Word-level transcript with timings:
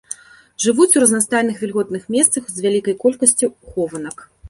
Жывуць 0.63 0.95
у 0.99 1.03
разнастайных 1.03 1.61
вільготных 1.65 2.03
месцах 2.17 2.43
з 2.55 2.67
вялікай 2.67 3.01
колькасцю 3.07 3.55
хованак. 3.73 4.31